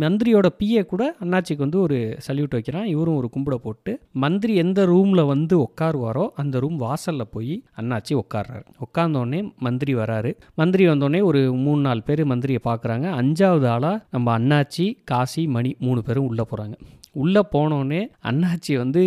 மந்திரியோட 0.02 0.48
பிஏ 0.58 0.82
கூட 0.86 1.02
அண்ணாச்சிக்கு 1.22 1.64
வந்து 1.64 1.80
ஒரு 1.80 1.98
சல்யூட் 2.26 2.56
வைக்கிறான். 2.56 2.88
இவரும் 2.88 3.16
ஒரு 3.16 3.30
கும்பிட 3.34 3.56
போட்டு 3.62 3.92
மந்திரி 4.22 4.54
எந்த 4.56 4.80
ரூம் 4.86 5.05
ரூமில் 5.06 5.24
வந்து 5.24 5.54
உட்காருவாரோ 5.58 6.24
அந்த 6.34 6.60
ரூம் 6.60 6.76
வாசலில் 6.76 7.30
போய் 7.30 7.54
அண்ணாச்சி 7.80 8.12
உட்காடுறாரு 8.22 8.66
உட்காந்தோடனே 8.86 9.40
மந்திரி 9.58 9.94
வராரு. 9.94 10.30
மந்திரி 10.54 10.84
வந்தோடனே 10.88 11.20
ஒரு 11.22 11.40
மூணு 11.64 11.80
நாலு 11.80 12.02
பேர் 12.02 12.24
மந்திரியை 12.26 12.62
பார்க்குறாங்க 12.68 13.08
அஞ்சாவது 13.20 13.68
ஆளாக 13.68 14.04
நம்ம 14.10 14.38
அண்ணாச்சி 14.38 14.86
காசி 15.04 15.44
மணி 15.46 15.72
மூணு 15.78 16.02
பேரும் 16.02 16.28
உள்ளே 16.28 16.46
போகிறாங்க 16.50 16.76
உள்ளே 17.22 17.42
போனோடனே 17.52 18.00
அண்ணாச்சி 18.30 18.72
வந்து 18.76 19.02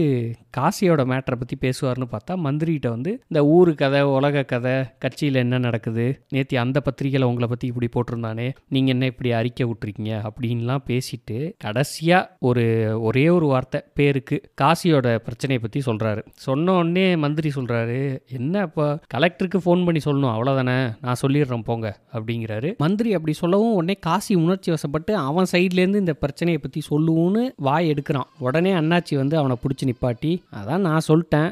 காசியோட 0.57 1.01
மேட்டரை 1.09 1.35
பற்றி 1.35 1.55
பேசுவார்னு 1.61 2.05
பார்த்தா 2.13 2.33
மந்திரிகிட்ட 2.45 2.87
வந்து 2.89 3.11
இந்த 3.27 3.41
ஊரு 3.55 3.71
கதை 3.75 3.99
உலக 4.13 4.43
கதை 4.43 4.73
கட்சியில் 4.99 5.35
என்ன 5.35 5.57
நடக்குது? 5.57 6.05
நேற்று 6.29 6.55
அந்த 6.59 6.77
பத்திரிக்கையில் 6.85 7.27
உங்களை 7.31 7.47
பற்றி 7.47 7.65
இப்படி 7.71 7.89
போட்டிருந்தானே? 7.95 8.47
நீங்கள் 8.67 8.93
என்ன 8.93 9.05
இப்படி 9.05 9.31
அறிக்கை 9.31 9.65
விட்ருக்கீங்க 9.65 10.13
அப்படின்லாம் 10.29 10.83
பேசிட்டு 10.87 11.37
கடைசியாக 11.57 12.31
ஒரு 12.39 12.65
ஒரே 13.01 13.25
ஒரு 13.29 13.45
வார்த்தை 13.45 13.81
பேருக்கு 13.93 14.39
காசியோட 14.61 15.07
பிரச்சனையை 15.17 15.61
பற்றி 15.61 15.81
சொல்கிறாரு 15.89 16.21
சொன்ன 16.45 16.75
உடனே 16.79 17.05
மந்திரி 17.23 17.51
சொல்கிறாரு 17.57 17.99
என்ன 18.37 18.61
அப்போ 18.67 18.85
கலெக்டருக்கு 19.15 19.59
ஃபோன் 19.65 19.85
பண்ணி 19.87 20.01
சொல்லணும் 20.05 20.33
அவ்வளோதானே 20.35 20.77
நான் 21.05 21.21
சொல்லிடுறேன் 21.21 21.65
போங்க 21.69 21.87
அப்படிங்கிறாரு. 22.15 22.69
மந்திரி 22.83 23.09
அப்படி 23.17 23.33
சொல்லவும் 23.41 23.75
உடனே 23.79 23.95
காசி 24.07 24.33
உணர்ச்சி 24.43 24.69
வசப்பட்டு 24.75 25.11
அவன் 25.27 25.49
சைட்லேருந்து 25.53 26.03
இந்த 26.03 26.15
பிரச்சனையை 26.23 26.59
பற்றி 26.61 26.81
சொல்லுவோன்னு 26.89 27.43
வாய் 27.67 27.89
எடுக்கிறான். 27.93 28.29
உடனே 28.47 28.71
அண்ணாச்சி 28.79 29.15
வந்து 29.21 29.35
அவனை 29.41 29.57
பிடிச்சி 29.63 29.87
நிப்பாட்டி 29.89 30.31
அதான் 30.59 30.85
நான் 30.87 31.07
சொல்லிட்டேன் 31.09 31.49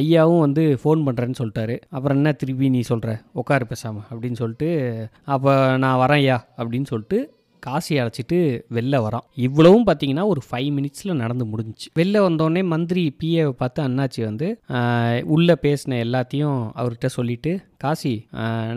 ஐயாவும் 0.00 0.44
வந்து 0.46 0.64
ஃபோன் 0.82 1.04
பண்ணுறேன்னு 1.08 1.40
சொல்லிட்டாரு. 1.42 1.76
அப்புறம் 1.94 2.18
என்ன 2.20 2.32
திருப்பி 2.42 2.68
நீ 2.76 2.82
சொல்கிற 2.90 3.12
உட்காரு 3.42 3.66
பேசாமல் 3.72 4.06
அப்படின்னு 4.10 4.40
சொல்லிட்டு 4.42 4.70
அப்போ 5.34 5.54
நான் 5.84 6.00
வரேன் 6.02 6.22
ஐயா 6.24 6.38
அப்படின்னு 6.58 6.88
சொல்லிட்டு 6.92 7.18
காசி 7.66 7.94
அழைச்சிட்டு 8.00 8.38
வெளில 8.76 8.96
வரான். 9.06 9.26
இவ்வளவும் 9.46 9.86
பார்த்தீங்கன்னா 9.86 10.24
ஒரு 10.32 10.42
ஃபைவ் 10.48 10.70
மினிட்ஸில் 10.76 11.20
நடந்து 11.22 11.44
முடிஞ்சிச்சு. 11.52 11.86
வெளில 11.98 12.18
வந்தோடனே 12.26 12.62
மந்திரி 12.72 13.04
பிஏவை 13.20 13.54
பார்த்து 13.62 13.80
அண்ணாச்சி 13.88 14.22
வந்து 14.24 14.48
உள்ளே 15.34 15.54
பேசின 15.62 15.98
எல்லாத்தையும் 16.06 16.58
அவர்கிட்ட 16.80 17.08
சொல்லிட்டு 17.16 17.52
காசி 17.84 18.12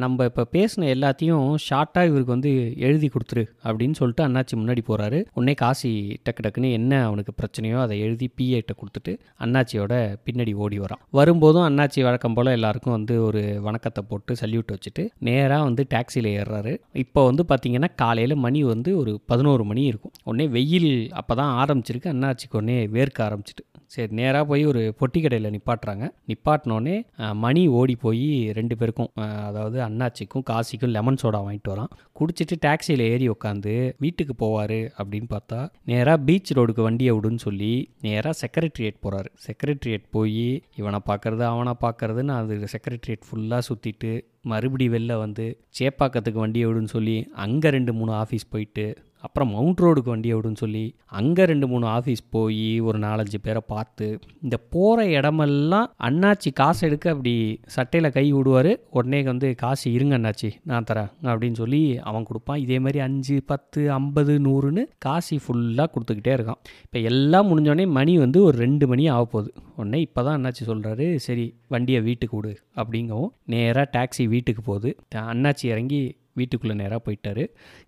நம்ம 0.04 0.26
இப்போ 0.30 0.44
பேசின 0.56 0.88
எல்லாத்தையும் 0.96 1.46
ஷார்ட்டாக 1.68 2.10
இவருக்கு 2.10 2.34
வந்து 2.36 2.52
எழுதி 2.88 3.08
கொடுத்துரு 3.14 3.44
அப்படின்னு 3.68 3.98
சொல்லிட்டு 4.00 4.24
அண்ணாச்சி 4.28 4.56
முன்னாடி 4.62 4.82
போகிறாரு 4.90 5.20
உடனே 5.38 5.54
காசி 5.64 5.92
டக்கு 6.26 6.44
டக்குன்னு 6.46 6.72
என்ன 6.80 6.94
அவனுக்கு 7.08 7.34
பிரச்சனையோ 7.42 7.78
அதை 7.86 7.98
எழுதி 8.06 8.28
பிஏட்ட 8.38 8.74
கொடுத்துட்டு 8.82 9.14
அண்ணாச்சியோட 9.46 9.94
பின்னாடி 10.26 10.54
ஓடி 10.66 10.80
வரான். 10.84 11.02
வரும்போதும் 11.20 11.66
அண்ணாச்சி 11.70 12.04
வழக்கம் 12.08 12.36
போல் 12.40 12.56
எல்லாருக்கும் 12.58 12.96
வந்து 12.98 13.16
ஒரு 13.28 13.44
வணக்கத்தை 13.68 14.04
போட்டு 14.12 14.36
சல்யூட் 14.42 14.76
வச்சுட்டு 14.76 15.06
நேராக 15.30 15.68
வந்து 15.70 15.86
டாக்ஸியில் 15.96 16.30
ஏறுறாரு. 16.38 16.74
இப்போ 17.06 17.24
வந்து 17.30 17.46
பார்த்தீங்கன்னா 17.52 17.92
காலையில் 18.04 18.38
மணி 18.48 18.62
வந்து 18.74 18.92
ஒரு 19.02 19.14
பதினோரு 19.34 19.66
மணி 19.72 19.84
இருக்கும். 19.92 20.16
உடனே 20.30 20.48
வெயில் 20.58 20.92
அப்போ 21.22 21.36
தான் 21.42 21.54
ஆரம்பிச்சிருக்கு. 21.64 22.14
அண்ணாச்சிக்கு 22.16 22.60
உடனே 22.62 22.78
வேர்க்க 22.98 23.28
ஆரம்பிச்சிட்டு 23.30 23.66
சரி 23.92 24.12
நேராக 24.20 24.44
போய் 24.50 24.64
ஒரு 24.72 24.82
பொட்டி 25.00 25.20
கடையில் 25.22 25.54
நிப்பாட்டுறாங்க. 25.56 26.06
நிப்பாட்டினோடனே 26.30 26.96
மணி 27.44 27.64
ஓடி 27.80 27.96
போய் 28.04 28.28
ரெண்டு 28.58 28.76
பேருக்கும் 28.80 29.12
அதாவது 29.48 29.78
அண்ணாச்சிக்கும் 29.88 30.46
காசிக்கும் 30.50 30.94
லெமன் 30.96 31.20
சோடா 31.22 31.40
வாங்கிட்டு 31.46 31.72
வரான். 31.74 31.92
குடிச்சிட்டு 32.20 32.56
டாக்ஸியில் 32.66 33.04
ஏறி 33.10 33.28
உட்காந்து 33.36 33.74
வீட்டுக்கு 34.04 34.36
போவார் 34.44 34.80
அப்படின்னு 35.00 35.30
பார்த்தா 35.36 35.60
நேராக 35.92 36.24
பீச் 36.28 36.54
ரோடுக்கு 36.58 36.88
வண்டியை 36.88 37.14
விடுன்னு 37.18 37.46
சொல்லி 37.48 37.72
நேராக 38.02 38.36
செக்ரட்டரியேட் 38.42 39.04
போகிறாரு 39.06 39.30
செக்ரட்டரியேட் 39.48 40.08
போய் 40.12 40.48
இவனை 40.76 41.00
பார்க்கறது 41.10 41.46
அவனை 41.54 41.74
பார்க்கறதுன்னு 41.86 42.36
அது 42.40 42.72
செக்ரட்டரியேட் 42.76 43.28
ஃபுல்லாக 43.30 43.68
சுற்றிட்டு 43.70 44.12
மறுபடி 44.46 44.86
வெளில 44.90 45.14
வந்து 45.20 45.46
சேப்பாக்கத்துக்கு 45.80 46.40
வண்டியை 46.40 46.66
விடுன்னு 46.68 46.96
சொல்லி 46.98 47.16
அங்கே 47.46 47.70
ரெண்டு 47.70 47.94
மூணு 47.94 48.12
ஆஃபீஸ் 48.14 48.46
போயிட்டு 48.50 48.86
அப்புறம் 49.24 49.50
மவுண்ட் 49.56 49.82
ரோடுக்கு 49.84 50.12
வண்டியை 50.14 50.36
விடுன்னு 50.36 50.62
சொல்லி 50.64 50.84
அங்கே 51.20 51.44
ரெண்டு 51.52 51.68
மூணு 51.72 51.86
ஆஃபீஸ் 51.96 52.22
போய் 52.36 52.66
ஒரு 52.88 52.98
நாலஞ்சு 53.06 53.40
பேரை 53.46 53.62
பார்த்து 53.72 54.06
இந்த 54.46 54.58
போகிற 54.74 55.06
இடமெல்லாம் 55.18 55.88
அண்ணாச்சி 56.08 56.50
காசு 56.60 56.82
எடுக்க 56.88 57.08
அப்படி 57.14 57.34
சட்டையில் 57.76 58.14
கை 58.18 58.26
விடுவார். 58.36 58.72
உடனே 58.98 59.20
வந்து 59.32 59.48
காசு 59.64 59.86
இருங்க 59.96 60.14
அண்ணாச்சி 60.20 60.50
நான் 60.72 60.88
தரேன் 60.90 61.10
அப்படின்னு 61.30 61.60
சொல்லி 61.62 61.82
அவன் 62.10 62.28
கொடுப்பான். 62.30 62.62
இதே 62.66 62.78
மாதிரி 62.86 63.02
அஞ்சு 63.08 63.36
பத்து 63.52 63.82
ஐம்பது 63.98 64.36
நூறுன்னு 64.46 64.86
காசி 65.08 65.38
ஃபுல்லாக 65.46 65.88
கொடுத்துக்கிட்டே 65.96 66.34
இருக்கான். 66.38 66.62
இப்போ 66.86 67.02
எல்லாம் 67.12 67.50
முடிஞ்சோடனே 67.52 67.88
மணி 67.98 68.16
வந்து 68.26 68.42
ஒரு 68.48 68.58
ரெண்டு 68.66 68.88
மணி 68.94 69.06
ஆக 69.16 69.26
போகுது 69.36 69.52
உடனே 69.80 70.02
இப்போ 70.08 70.20
தான் 70.28 70.38
அண்ணாச்சி 70.40 70.64
சொல்கிறாரு 70.72 71.08
சரி 71.28 71.46
வண்டியை 71.74 72.02
வீட்டுக்கு 72.08 72.36
விடு 72.38 72.54
அப்படிங்கவும் 72.82 73.32
நேராக 73.54 73.88
டாக்ஸி 73.98 74.24
வீட்டுக்கு 74.36 74.64
போகுது. 74.72 74.90
அண்ணாச்சி 75.34 75.66
இறங்கி 75.74 76.02
வீட்டுக்குள்ளே 76.38 76.76
நேராக 76.82 77.02
போயிட்டார். 77.06 77.44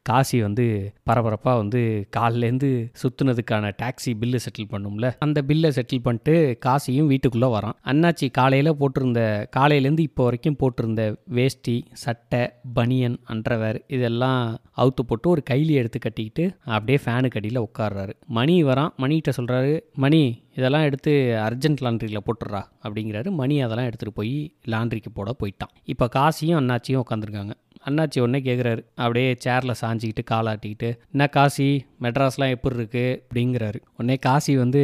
காசி 0.10 0.42
வந்து 0.42 0.66
பரபரப்பாக 1.10 1.58
வந்து 1.62 1.82
காலிலேருந்து 2.18 2.70
சுற்றுனதுக்கான 3.02 3.72
டாக்ஸி 3.82 4.14
பில்லு 4.22 4.40
செட்டில் 4.46 4.72
பண்ணும்ல. 4.74 5.08
அந்த 5.26 5.42
பில்லை 5.50 5.72
செட்டில் 5.78 6.04
பண்ணிட்டு 6.08 6.36
காசியும் 6.68 7.10
வீட்டுக்குள்ளே 7.14 7.50
வரான். 7.58 7.78
அண்ணாச்சி 7.92 8.30
காலையில் 8.40 8.78
போட்டிருந்த 8.82 9.22
காலையிலேருந்து 9.58 10.06
இப்போ 10.10 10.24
வரைக்கும் 10.24 10.60
போட்டிருந்த 10.62 11.04
வேஷ்டி 11.38 11.78
சட்டை 12.04 12.44
பனியன் 12.80 13.18
அண்டர்வேர் 13.34 13.80
இதெல்லாம் 13.98 14.44
அவுத்து 14.84 15.02
போட்டு 15.10 15.30
ஒரு 15.30 15.44
கைலி 15.50 15.74
எடுத்து 15.82 16.00
கட்டிக்கிட்டு 16.00 16.46
அப்படியே 16.76 17.00
ஃபேனுக்கு 17.06 17.40
அடியில் 17.40 17.66
உட்காடுறாரு 17.68 18.14
மணி 18.38 18.56
வரான். 18.64 18.94
மணிகிட்ட 19.04 19.32
சொல்கிறாரு 19.40 19.74
மணி 20.04 20.22
இதெல்லாம் 20.58 20.86
எடுத்து 20.88 21.12
அர்ஜென்ட் 21.48 21.82
லாண்ட்ரியில் 21.86 22.26
போட்டுடுறா 22.28 22.62
அப்படிங்கிறாரு. 22.86 23.30
மணி 23.42 23.56
அதெல்லாம் 23.66 23.88
எடுத்துகிட்டு 23.90 24.20
போய் 24.20 24.34
லாண்ட்ரிக்கு 24.74 25.12
போட 25.14 25.32
போயிட்டான். 25.42 25.72
இப்போ 25.94 26.06
காசியும் 26.16 26.60
அண்ணாச்சியும் 26.62 27.04
உட்காந்துருக்காங்க 27.04 27.54
அண்ணாச்சி 27.86 28.20
உடனே 28.20 28.40
கேட்குறாரு 28.40 28.82
அப்படியே 28.96 29.38
சேரில் 29.46 29.80
சாஞ்சிக்கிட்டு 29.82 30.24
காலாட்டிக்கிட்டு 30.32 30.90
என்ன 31.12 31.28
காசி? 31.28 31.86
மெட்ராஸ்லாம் 32.02 32.50
எப்படி 32.50 32.76
இருக்குது 32.76 33.22
அப்படிங்கிறாரு. 33.28 33.80
உடனே 33.98 34.16
காசி 34.16 34.58
வந்து 34.58 34.84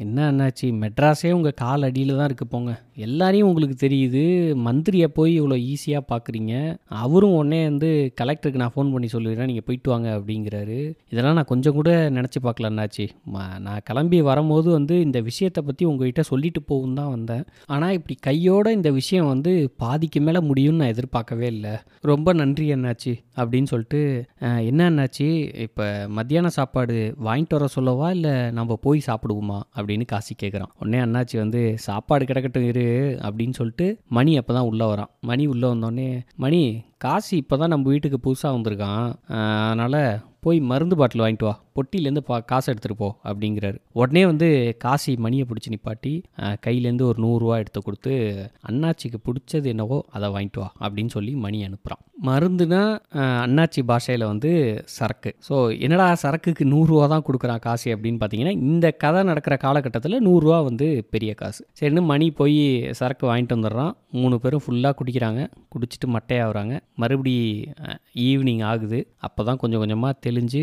என்ன 0.00 0.32
அண்ணாச்சி 0.32 0.66
மெட்ராஸே 0.82 1.30
உங்கள் 1.30 1.54
கால் 1.56 1.82
அடியில் 1.82 2.16
தான் 2.16 2.30
இருக்குது 2.30 2.48
போங்க. 2.50 2.82
எல்லாரையும் 2.94 3.48
உங்களுக்கு 3.48 3.86
தெரியுது. 3.86 4.22
மந்திரியை 4.66 5.04
போய் 5.04 5.42
இவ்வளோ 5.42 5.74
ஈஸியாக 5.74 6.00
பார்க்குறீங்க 6.12 6.52
அவரும் 6.86 7.34
உடனே 7.34 7.62
வந்து 7.62 8.14
கலெக்டருக்கு 8.20 8.54
நான் 8.54 8.68
ஃபோன் 8.68 8.92
பண்ணி 8.92 9.08
சொல்லிடுறேன். 9.12 9.44
நீங்கள் 9.44 9.66
போயிட்டு 9.66 9.90
வாங்க 9.90 10.08
அப்படிங்கிறாரு. 10.18 10.78
இதெல்லாம் 11.10 11.34
நான் 11.34 11.44
கொஞ்சம் 11.44 11.72
கூட 11.72 12.10
நினச்சி 12.10 12.38
பார்க்கல 12.42 12.68
அண்ணாச்சி. 12.70 13.08
ம- 13.34 13.58
நான் 13.58 13.80
கிளம்பி 13.84 14.20
வரும்போது 14.22 14.70
வந்து 14.70 15.00
இந்த 15.00 15.20
விஷயத்தை 15.20 15.62
பற்றி 15.66 15.84
உங்ககிட்ட 15.84 16.22
சொல்லிட்டு 16.22 16.62
போகும் 16.62 16.94
தான் 16.94 17.10
வந்தேன். 17.10 17.44
ஆனால் 17.66 17.92
இப்படி 17.92 18.18
கையோட 18.20 18.72
இந்த 18.72 18.90
விஷயம் 18.90 19.26
வந்து 19.26 19.74
பாதிக்கு 19.76 20.20
மேலே 20.20 20.38
முடியும்னு 20.38 20.74
நான் 20.74 20.88
எதிர்பார்க்கவே 20.88 21.46
இல்லை. 21.46 21.70
ரொம்ப 22.00 22.32
நன்றி 22.32 22.74
அண்ணாச்சி 22.74 23.14
அப்படின்னு 23.36 23.64
சொல்லிட்டு 23.64 24.24
என்ன 24.40 24.90
அண்ணாச்சி 24.90 25.28
இப்போ 25.60 26.06
மத்தியான 26.08 26.48
சாப்பாடு 26.48 27.14
வாங்கிட்டு 27.24 27.56
வர 27.58 27.66
சொல்லவா? 27.66 28.10
இல்லை 28.10 28.50
நம்ம 28.50 28.76
போய் 28.76 29.02
சாப்பிடுவோமா? 29.06 29.58
அப்படி 29.58 29.86
அப்படின்னு 29.88 30.04
காசி 30.06 30.34
கேட்குறான் 30.42 30.70
உடனே 30.78 30.98
அண்ணாச்சி 30.98 31.36
வந்து 31.36 31.74
சாப்பாடு 31.78 32.24
கிடக்கட்டும் 32.24 32.66
இரு 32.66 33.16
அப்படின்னு 33.22 33.52
சொல்லிட்டு 33.52 34.00
மணி 34.08 34.36
அப்போ 34.36 34.54
தான் 34.54 34.62
உள்ளே 34.62 34.84
வரான். 34.84 35.10
மணி 35.20 35.46
உள்ளே 35.46 35.68
வந்தோடனே 35.68 36.20
மணி 36.36 36.82
காசி 37.04 37.34
இப்போ 37.42 37.56
தான் 37.60 37.72
நம்ம 37.72 37.86
வீட்டுக்கு 37.92 38.18
புதுசாக 38.24 38.54
வந்திருக்கான். 38.56 39.06
அதனால் 39.68 40.00
போய் 40.44 40.58
மருந்து 40.70 40.96
பாட்டில் 40.98 41.22
வாங்கிட்டு 41.22 41.46
வா. 41.46 41.52
பொட்டிலேருந்து 41.76 42.22
பா 42.28 42.36
காசு 42.50 42.66
எடுத்துகிட்டு 42.72 42.98
போ 43.00 43.08
அப்படிங்கிறாரு. 43.28 43.78
உடனே 44.00 44.22
வந்து 44.30 44.48
காசி 44.84 45.12
மணியை 45.24 45.44
பிடிச்சி 45.48 45.70
நிப்பாட்டி 45.72 46.12
கையிலேருந்து 46.64 47.04
ஒரு 47.08 47.18
நூறுரூவா 47.24 47.56
எடுத்து 47.62 47.80
கொடுத்து 47.86 48.12
அண்ணாச்சிக்கு 48.68 49.18
பிடிச்சது 49.26 49.68
என்னவோ 49.74 49.98
அதை 50.16 50.28
வாங்கிட்டு 50.34 50.60
வா 50.62 50.68
அப்படின்னு 50.84 51.12
சொல்லி 51.16 51.32
மணி 51.44 51.58
அனுப்புகிறான் 51.68 52.02
மருந்துனா 52.28 52.82
அண்ணாச்சி 53.44 53.82
பாஷையில் 53.90 54.26
வந்து 54.30 54.50
சரக்கு. 54.96 55.32
ஸோ 55.48 55.56
என்னடா 55.86 56.06
சரக்குக்கு 56.24 56.66
நூறுரூவா 56.74 57.06
தான் 57.14 57.26
கொடுக்குறான் 57.28 57.62
காசு 57.66 57.88
அப்படின்னு 57.96 58.20
பார்த்தீங்கன்னா 58.22 58.54
இந்த 58.70 58.86
கதை 59.04 59.22
நடக்கிற 59.30 59.56
காலகட்டத்தில் 59.66 60.24
நூறுரூவா 60.28 60.60
வந்து 60.70 60.88
பெரிய 61.14 61.32
காசு. 61.42 61.62
சரின்னு 61.80 62.04
மணி 62.12 62.28
போய் 62.40 62.60
சரக்கு 63.00 63.26
வாங்கிட்டு 63.30 63.58
வந்துடுறான். 63.58 63.92
மூணு 64.20 64.36
பேரும் 64.44 64.64
ஃபுல்லாக 64.66 64.96
குடிக்கிறாங்க. 65.00 65.42
குடிச்சிட்டு 65.74 66.08
மட்டையாகிறாங்க 66.16 66.74
மறுபடி 67.02 67.34
ஈவினிங் 68.28 68.62
ஆகுது. 68.70 68.98
அப்போ 69.26 69.40
தான் 69.48 69.60
கொஞ்சம் 69.62 69.82
கொஞ்சமாக 69.82 70.20
தெளிஞ்சு 70.26 70.62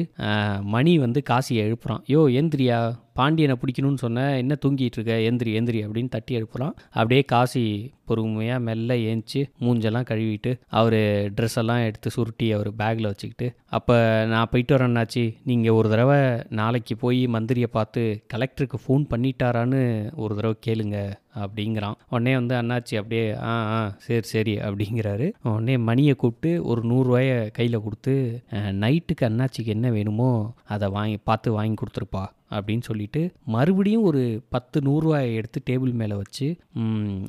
மணி 0.76 0.94
வந்து 1.06 1.22
காசியை 1.30 1.64
எழுப்புறான். 1.68 2.04
யோ 2.14 2.22
எந்திரியா? 2.40 2.80
பாண்டியனை 3.20 3.56
பிடிக்கணும்னு 3.62 4.04
சொன்ன 4.06 4.24
என்ன 4.42 4.54
தூங்கிட்டு 4.64 4.98
இருக்க? 5.00 5.14
எந்திரி 5.30 5.52
எந்திரி 5.60 5.82
அப்படின்னு 5.88 6.14
தட்டி 6.16 6.34
எழுப்புறான். 6.40 6.76
அப்படியே 6.98 7.24
காசி 7.34 7.66
பொறுமையாக 8.10 8.64
மெல்ல 8.66 8.96
ஏஞ்சி 9.12 9.40
மூஞ்செல்லாம் 9.64 10.08
கழுவிட்டு 10.10 10.52
அவர் 10.80 10.98
ட்ரெஸ் 11.38 11.58
எல்லாம் 11.62 11.84
எடுத்து 11.88 12.10
சுருட்டி 12.16 12.48
அவர் 12.56 12.70
பேக்கில் 12.82 13.10
வச்சுக்கிட்டு 13.12 13.48
அப்போ 13.78 13.96
நான் 14.32 14.50
போயிட்டு 14.52 14.74
வரேன்னாச்சு 14.76 15.24
நீங்கள் 15.50 15.78
ஒரு 15.78 15.88
தடவை 15.94 16.20
நாளைக்கு 16.60 16.96
போய் 17.04 17.22
மந்திரியை 17.36 17.70
பார்த்து 17.78 18.02
கலெக்டருக்கு 18.34 18.80
ஃபோன் 18.84 19.06
பண்ணிட்டாரான்னு 19.14 19.82
ஒரு 20.24 20.34
தடவை 20.38 20.56
கேளுங்க 20.68 20.98
அப்படிங்கிறான். 21.44 21.98
உடனே 22.14 22.34
வந்து 22.40 22.56
அண்ணாச்சி 22.60 22.96
அப்படியே 23.00 23.24
ஆ 23.50 23.56
ஆ 23.78 23.80
சரி 24.06 24.28
சரி 24.34 24.54
அப்படிங்கிறாரு. 24.68 25.28
உடனே 25.54 25.76
மணியை 25.90 26.14
கூப்பிட்டு 26.22 26.52
ஒரு 26.72 26.84
நூறுரூவாய 26.92 27.32
கையில் 27.58 27.84
கொடுத்து 27.86 28.16
நைட்டுக்கு 28.84 29.28
அண்ணாச்சிக்கு 29.30 29.76
என்ன 29.78 29.90
வேணுமோ 29.98 30.32
அதை 30.76 30.90
வாங்கி 30.98 31.20
பார்த்து 31.30 31.58
வாங்கி 31.58 31.78
கொடுத்துருப்பா. 31.82 32.24
அப்படின்னு 32.52 32.86
சொல்லிட்டு 32.90 33.22
மறுபடியும் 33.56 34.06
ஒரு 34.10 34.22
பத்து 34.56 34.78
நூறுரூவாயை 34.88 35.30
எடுத்து 35.40 35.60
டேபிள் 35.70 35.94
மேலே 36.02 36.16
வச்சு 36.22 36.48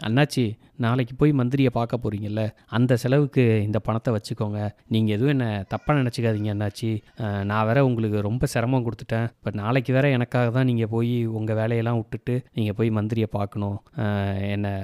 அண்ணாச்சி 0.08 0.44
நாளைக்கு 0.84 1.14
போய் 1.20 1.32
மந்திரியை 1.40 1.70
பார்க்க 1.76 2.02
போகிறீங்கல்ல 2.02 2.42
அந்த 2.76 2.96
செலவுக்கு 3.02 3.44
இந்த 3.66 3.78
பணத்தை 3.86 4.10
வச்சுக்கோங்க. 4.16 4.60
நீங்கள் 4.94 5.14
எதுவும் 5.16 5.32
என்ன 5.34 5.46
தப்பாக 5.72 5.94
நினச்சிக்காதீங்க 6.00 6.50
அண்ணாச்சி. 6.54 6.90
நான் 7.50 7.66
வேற 7.68 7.78
உங்களுக்கு 7.88 8.18
ரொம்ப 8.28 8.46
சிரமம் 8.54 8.84
கொடுத்துட்டேன். 8.86 9.26
இப்போ 9.38 9.52
நாளைக்கு 9.62 9.92
வேற 9.96 10.06
எனக்காக 10.16 10.50
தான் 10.56 10.68
நீங்கள் 10.70 10.90
போய் 10.94 11.14
உங்கள் 11.38 11.58
வேலையெல்லாம் 11.60 12.00
விட்டுட்டு 12.00 12.36
நீங்கள் 12.58 12.76
போய் 12.80 12.90
மந்திரியை 12.98 13.28
பார்க்கணும். 13.38 13.78
என்னை 14.54 14.74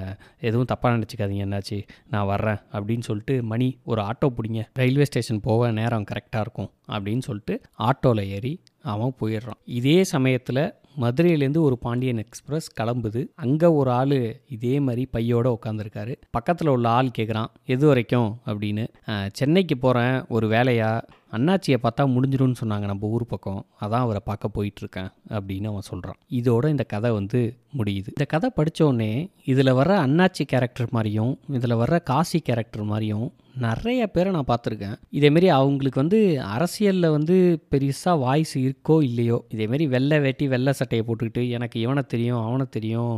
எதுவும் 0.49 0.71
தப்பாக 0.73 0.95
நினச்சிக்காதீங்க 0.97 1.47
என்னாச்சு 1.47 1.79
நான் 2.15 2.29
வர்றேன் 2.33 2.59
அப்படின்னு 2.75 3.07
சொல்லிட்டு 3.09 3.35
மணி 3.53 3.69
ஒரு 3.91 4.01
ஆட்டோ 4.09 4.29
பிடிங்க. 4.37 4.63
ரயில்வே 4.81 5.07
ஸ்டேஷன் 5.11 5.45
போக 5.49 5.71
நேரம் 5.81 6.09
கரெக்டாக 6.11 6.45
இருக்கும் 6.45 6.71
அப்படின்னு 6.93 7.23
சொல்லிட்டு 7.29 7.55
ஆட்டோவில் 7.89 8.29
ஏறி 8.37 8.53
அவன் 8.83 9.13
போயிடுறான். 9.19 9.59
இதே 9.79 9.97
சமயத்தில் 10.13 10.63
மதுரையிலேருந்து 11.01 11.61
ஒரு 11.67 11.75
பாண்டியன் 11.77 12.17
எக்ஸ்பிரஸ் 12.17 12.67
கிளம்புது. 12.79 13.21
அங்கே 13.35 13.69
ஒரு 13.79 13.91
ஆள் 13.91 14.17
இதே 14.49 14.73
மாதிரி 14.79 15.03
பையோட 15.13 15.47
உட்காந்துருக்காரு 15.55 16.13
பக்கத்தில் 16.31 16.67
உள்ள 16.67 16.85
ஆள் 16.89 17.15
கேட்குறான் 17.17 17.49
எது 17.65 17.85
வரைக்கும்? 17.87 18.29
அப்படின்னு. 18.45 18.85
சென்னைக்கு 19.31 19.77
போகிறேன் 19.77 20.17
ஒரு 20.27 20.47
வேலையாக 20.47 21.05
அண்ணாச்சியை 21.37 21.79
பார்த்தா 21.83 22.05
முடிஞ்சிடும்னு 22.15 22.61
சொன்னாங்க 22.61 22.87
நம்ம 22.91 23.11
ஊர் 23.15 23.31
பக்கம். 23.33 23.61
அதான் 23.83 24.05
அவரை 24.05 24.21
பார்க்க 24.29 24.55
போயிட்டுருக்கேன் 24.57 25.11
அப்படின்னு 25.35 25.69
அவன் 25.73 25.89
சொல்கிறான் 25.91 26.19
இதோட 26.39 26.65
இந்த 26.75 26.85
கதை 26.95 27.11
வந்து 27.19 27.41
முடியுது. 27.77 28.09
இந்த 28.15 28.25
கதை 28.33 28.49
படித்தோடனே 28.57 29.11
இதில் 29.51 29.77
வர 29.77 29.91
அண்ணாச்சி 30.07 30.43
கேரக்டர் 30.51 30.91
மாதிரியும் 30.97 31.31
இதில் 31.59 31.79
வர்ற 31.81 31.97
காசி 32.11 32.39
கேரக்டர் 32.49 32.91
மாதிரியும் 32.91 33.25
நிறைய 33.63 34.01
பேரை 34.07 34.29
நான் 34.35 34.47
பார்த்துருக்கேன். 34.49 34.95
இதேமாரி 35.17 35.47
அவங்களுக்கு 35.57 35.99
வந்து 36.01 36.19
அரசியலில் 36.53 37.13
வந்து 37.15 37.35
பெருசாக 37.71 38.21
வாய்ஸ் 38.23 38.53
இருக்கோ 38.61 38.95
இல்லையோ 39.07 39.37
இதேமாரி 39.53 39.85
வெள்ளை 39.87 40.17
வேட்டி 40.19 40.45
வெள்ளை 40.53 40.71
சட்டையை 40.79 41.03
போட்டுக்கிட்டு 41.07 41.41
எனக்கு 41.57 41.77
இவனை 41.79 42.03
தெரியும் 42.13 42.41
அவனை 42.45 42.65
தெரியும் 42.77 43.13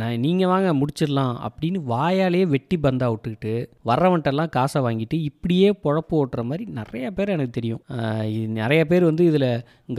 நான் 0.00 0.20
நீங்கள் 0.20 0.50
வாங்க 0.52 0.70
முடிச்சிடலாம் 0.80 1.34
அப்படின்னு 1.48 1.80
வாயாலேயே 1.92 2.46
வெட்டி 2.54 2.78
பந்தா 2.86 3.08
விட்டுக்கிட்டு 3.12 3.54
வர்றவன்ட்டெல்லாம் 3.90 4.54
காசை 4.56 4.82
வாங்கிட்டு 4.86 5.18
இப்படியே 5.30 5.70
பொழப்பு 5.84 6.16
ஓட்டுற 6.20 6.44
மாதிரி 6.50 6.66
நிறைய 6.80 7.10
பேர் 7.10 7.34
எனக்கு 7.36 7.53
தெரியும். 7.58 7.80
இது 8.34 8.46
நிறைய 8.60 8.80
பேர் 8.90 9.04
வந்து 9.10 9.24
இதில் 9.30 9.50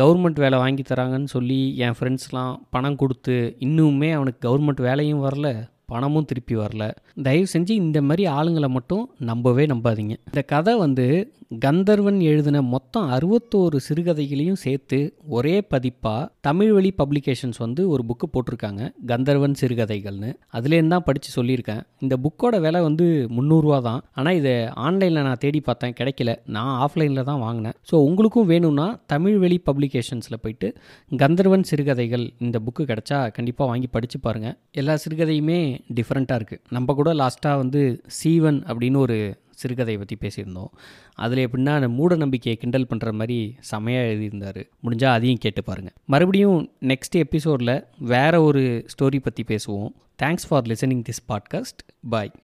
கவர்மெண்ட் 0.02 0.44
வேலை 0.44 0.58
வாங்கி 0.64 0.84
தராங்கன்னு 0.90 1.32
சொல்லி 1.36 1.60
என் 1.86 1.98
ஃப்ரெண்ட்ஸ்லாம் 2.00 2.54
பணம் 2.76 3.00
கொடுத்து 3.04 3.38
இன்னுமே 3.68 4.10
அவனுக்கு 4.18 4.42
கவர்மெண்ட் 4.48 4.82
வேலையும் 4.88 5.24
வரல. 5.28 5.50
பணமும் 5.92 6.28
திருப்பி 6.30 6.56
வரல. 6.56 6.84
தயவு 7.28 7.48
செஞ்சு 7.54 7.74
இந்த 7.84 8.02
மாதிரி 8.02 8.28
ஆளுங்களை 8.38 8.68
மட்டும் 8.68 9.10
நம்பவே 9.30 9.66
நம்பாதீங்க. 9.74 10.16
இந்த 10.32 10.42
கதை 10.42 10.76
வந்து 10.76 11.32
கந்தர்வன் 11.64 12.20
எழுதின 12.20 12.62
மொத்தம் 12.62 13.10
அறுபத்தோரு 13.10 13.78
சிறுகதைகளையும் 13.88 14.60
சேர்த்து 14.64 15.00
ஒரே 15.28 15.62
பதிப்பாக 15.74 16.30
தமிழ் 16.48 16.72
வழி 16.72 16.94
பப்ளிகேஷன்ஸ் 17.02 17.58
வந்து 17.58 17.90
ஒரு 17.90 18.04
புக்கு 18.10 18.28
போட்டிருக்காங்க. 18.34 18.82
கந்தர்வன் 19.06 19.58
சிறுகதைகள்னு. 19.62 20.32
அதுலேருந்து 20.54 20.90
தான் 20.90 21.06
படித்து 21.10 21.30
சொல்லியிருக்கேன். 21.36 21.82
இந்த 22.00 22.18
புக்கோட 22.18 22.60
விலை 22.60 22.82
வந்து 22.82 23.28
முந்நூறுரூவா 23.36 23.82
தான். 23.82 24.02
ஆனால் 24.14 24.36
இதை 24.36 24.56
ஆன்லைனில் 24.86 25.26
நான் 25.28 25.42
தேடி 25.46 25.60
பார்த்தேன். 25.60 25.96
கிடைக்கல. 26.00 26.34
நான் 26.46 26.74
ஆஃப்லைனில் 26.86 27.28
தான் 27.32 27.44
வாங்கினேன். 27.46 27.76
ஸோ 27.92 27.96
உங்களுக்கும் 28.08 28.50
வேணும்னா 28.54 28.88
தமிழ் 29.06 29.38
வழி 29.38 29.62
பப்ளிகேஷன்ஸில் 29.70 30.42
போயிட்டு 30.42 30.70
கந்தர்வன் 31.12 31.68
சிறுகதைகள் 31.72 32.34
இந்த 32.40 32.60
புக்கு 32.66 32.84
கிடைச்சா 32.92 33.20
கண்டிப்பாக 33.38 33.70
வாங்கி 33.72 33.88
படித்து 33.88 34.20
பாருங்கள் 34.20 34.58
எல்லா 34.72 34.96
சிறுகதையுமே 35.06 35.62
டிஃப்ரெண்ட்டாக 35.98 36.40
இருக்குது 36.40 36.62
நம்ம 36.70 36.94
கூட 36.94 37.14
லாஸ்ட்டாக 37.14 37.62
வந்து 37.64 37.82
சீவன் 38.20 38.60
அப்படின்னு 38.70 39.00
ஒரு 39.06 39.18
சிறுகதையை 39.62 39.98
பற்றி 39.98 40.16
பேசியிருந்தோம். 40.22 40.72
அதில் 41.16 41.42
எப்படின்னா 41.48 41.74
அந்த 41.80 41.90
மூட 41.98 42.16
நம்பிக்கையை 42.16 42.56
கிண்டல் 42.62 42.88
பண்ணுற 42.90 43.12
மாதிரி 43.12 43.38
செமையாக 43.72 44.10
எழுதியிருந்தார். 44.10 44.62
முடிஞ்சால் 44.84 45.16
அதையும் 45.18 45.44
கேட்டு 45.46 45.64
பாருங்கள் 45.64 45.96
மறுபடியும் 46.06 46.60
நெக்ஸ்ட் 46.82 47.16
எபிசோடில் 47.26 47.76
வேறு 48.14 48.40
ஒரு 48.44 48.64
ஸ்டோரி 48.94 49.20
பற்றி 49.20 49.46
பேசுவோம். 49.48 49.92
Thanks 50.24 50.48
for 50.50 50.68
listening 50.72 51.06
this 51.10 51.24
podcast 51.32 51.82
bye 52.10 52.34